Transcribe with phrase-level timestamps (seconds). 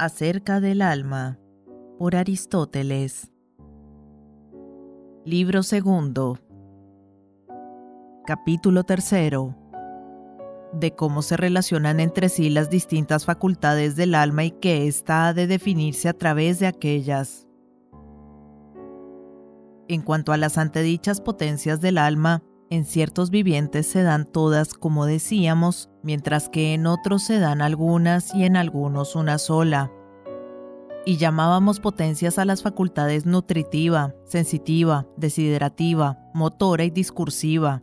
[0.00, 1.38] acerca del alma
[1.98, 3.30] por Aristóteles.
[5.26, 6.38] Libro segundo.
[8.24, 9.54] Capítulo tercero.
[10.72, 15.34] De cómo se relacionan entre sí las distintas facultades del alma y que ésta ha
[15.34, 17.46] de definirse a través de aquellas.
[19.86, 25.04] En cuanto a las antedichas potencias del alma, en ciertos vivientes se dan todas, como
[25.04, 29.90] decíamos, mientras que en otros se dan algunas y en algunos una sola
[31.04, 37.82] y llamábamos potencias a las facultades nutritiva, sensitiva, desiderativa, motora y discursiva.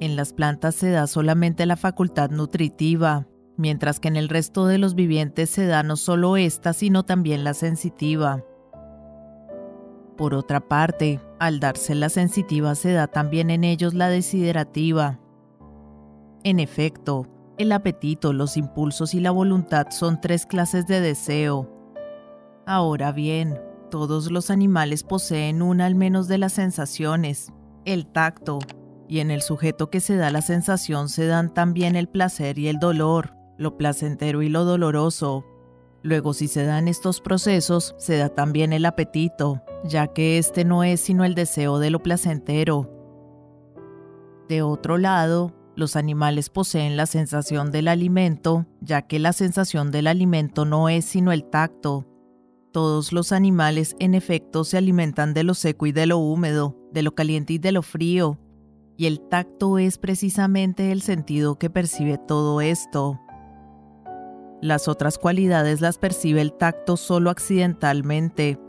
[0.00, 3.26] En las plantas se da solamente la facultad nutritiva,
[3.56, 7.44] mientras que en el resto de los vivientes se da no solo esta, sino también
[7.44, 8.42] la sensitiva.
[10.20, 15.18] Por otra parte, al darse la sensitiva se da también en ellos la desiderativa.
[16.44, 17.26] En efecto,
[17.58, 21.80] el apetito, los impulsos y la voluntad son tres clases de deseo,
[22.66, 23.58] Ahora bien,
[23.90, 27.52] todos los animales poseen una al menos de las sensaciones,
[27.84, 28.60] el tacto,
[29.08, 32.68] y en el sujeto que se da la sensación se dan también el placer y
[32.68, 35.44] el dolor, lo placentero y lo doloroso.
[36.02, 40.84] Luego si se dan estos procesos, se da también el apetito, ya que este no
[40.84, 42.90] es sino el deseo de lo placentero.
[44.48, 50.06] De otro lado, los animales poseen la sensación del alimento, ya que la sensación del
[50.06, 52.06] alimento no es sino el tacto,
[52.72, 57.02] todos los animales en efecto se alimentan de lo seco y de lo húmedo, de
[57.02, 58.38] lo caliente y de lo frío,
[58.96, 63.20] y el tacto es precisamente el sentido que percibe todo esto.
[64.62, 68.60] Las otras cualidades las percibe el tacto solo accidentalmente,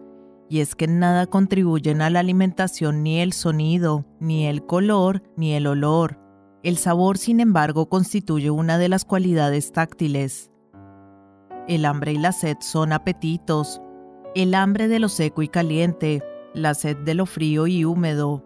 [0.51, 5.53] y es que nada contribuyen a la alimentación ni el sonido, ni el color, ni
[5.53, 6.19] el olor.
[6.61, 10.51] El sabor, sin embargo, constituye una de las cualidades táctiles.
[11.69, 13.81] El hambre y la sed son apetitos,
[14.35, 16.21] el hambre de lo seco y caliente,
[16.53, 18.43] la sed de lo frío y húmedo.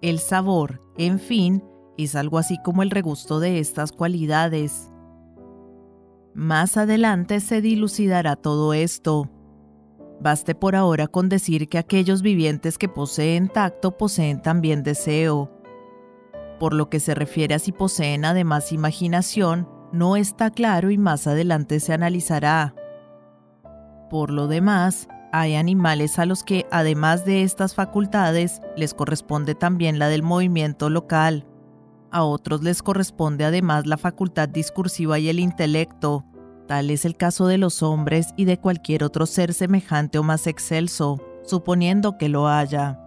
[0.00, 1.62] El sabor, en fin,
[1.98, 4.90] es algo así como el regusto de estas cualidades.
[6.32, 9.28] Más adelante se dilucidará todo esto.
[10.22, 15.50] Baste por ahora con decir que aquellos vivientes que poseen tacto poseen también deseo.
[16.60, 21.26] Por lo que se refiere a si poseen además imaginación, no está claro y más
[21.26, 22.72] adelante se analizará.
[24.10, 29.98] Por lo demás, hay animales a los que, además de estas facultades, les corresponde también
[29.98, 31.48] la del movimiento local.
[32.12, 36.24] A otros les corresponde además la facultad discursiva y el intelecto.
[36.72, 40.46] Tal es el caso de los hombres y de cualquier otro ser semejante o más
[40.46, 42.98] excelso, suponiendo que lo haya.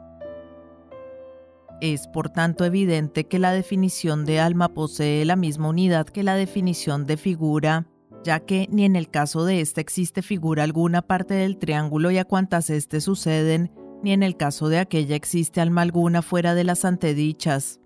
[1.81, 6.36] Es por tanto evidente que la definición de alma posee la misma unidad que la
[6.36, 7.88] definición de figura,
[8.24, 12.20] ya que ni en el caso de esta existe figura alguna parte del triángulo y
[12.20, 13.72] a cuantas éste suceden,
[14.03, 17.80] ni en el caso de aquella existe alma alguna fuera de las antedichas.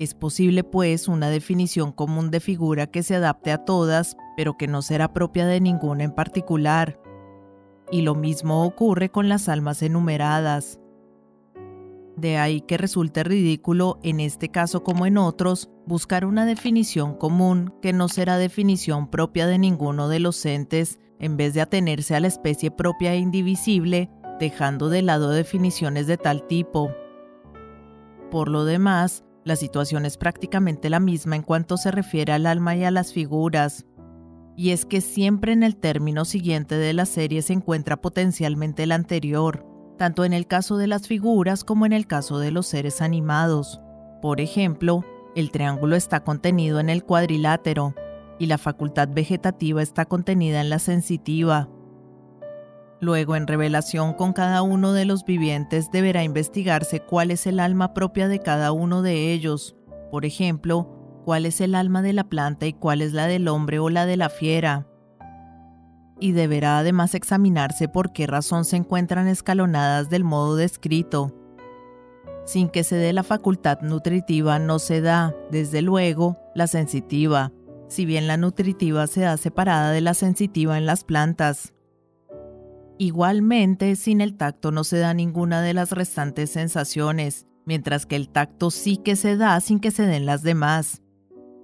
[0.00, 4.66] Es posible, pues, una definición común de figura que se adapte a todas, pero que
[4.66, 6.98] no será propia de ninguna en particular.
[7.92, 10.80] Y lo mismo ocurre con las almas enumeradas.
[12.16, 17.74] De ahí que resulte ridículo, en este caso como en otros, buscar una definición común
[17.82, 22.20] que no será definición propia de ninguno de los entes, en vez de atenerse a
[22.20, 24.08] la especie propia e indivisible,
[24.38, 26.90] dejando de lado definiciones de tal tipo.
[28.30, 32.76] Por lo demás, la situación es prácticamente la misma en cuanto se refiere al alma
[32.76, 33.86] y a las figuras.
[34.56, 38.92] Y es que siempre en el término siguiente de la serie se encuentra potencialmente el
[38.92, 39.64] anterior,
[39.96, 43.80] tanto en el caso de las figuras como en el caso de los seres animados.
[44.20, 47.94] Por ejemplo, el triángulo está contenido en el cuadrilátero
[48.38, 51.68] y la facultad vegetativa está contenida en la sensitiva.
[53.00, 57.94] Luego, en revelación con cada uno de los vivientes, deberá investigarse cuál es el alma
[57.94, 59.76] propia de cada uno de ellos.
[60.10, 63.78] Por ejemplo, cuál es el alma de la planta y cuál es la del hombre
[63.78, 64.86] o la de la fiera
[66.20, 71.34] y deberá además examinarse por qué razón se encuentran escalonadas del modo descrito.
[72.44, 77.52] Sin que se dé la facultad nutritiva no se da, desde luego, la sensitiva,
[77.88, 81.72] si bien la nutritiva se da separada de la sensitiva en las plantas.
[83.00, 88.28] Igualmente, sin el tacto no se da ninguna de las restantes sensaciones, mientras que el
[88.28, 91.02] tacto sí que se da sin que se den las demás.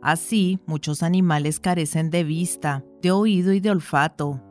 [0.00, 4.42] Así, muchos animales carecen de vista, de oído y de olfato,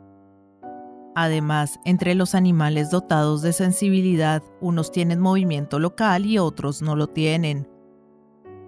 [1.18, 7.06] Además, entre los animales dotados de sensibilidad, unos tienen movimiento local y otros no lo
[7.06, 7.66] tienen.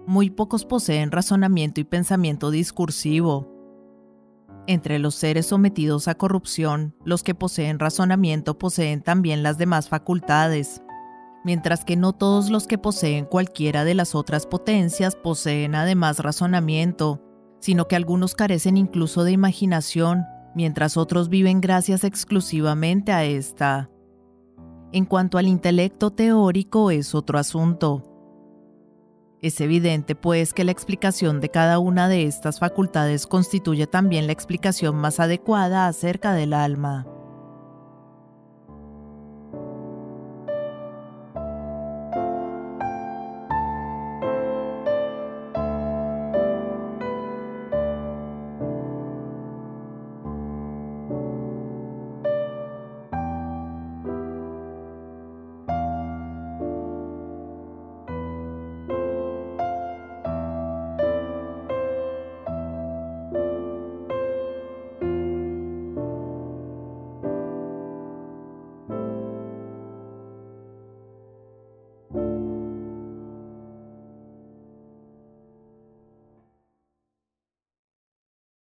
[0.07, 3.58] Muy pocos poseen razonamiento y pensamiento discursivo.
[4.67, 10.81] Entre los seres sometidos a corrupción, los que poseen razonamiento poseen también las demás facultades,
[11.43, 17.21] mientras que no todos los que poseen cualquiera de las otras potencias poseen además razonamiento,
[17.59, 20.25] sino que algunos carecen incluso de imaginación,
[20.55, 23.89] mientras otros viven gracias exclusivamente a esta.
[24.91, 28.08] En cuanto al intelecto teórico es otro asunto.
[29.41, 34.33] Es evidente, pues, que la explicación de cada una de estas facultades constituye también la
[34.33, 37.07] explicación más adecuada acerca del alma.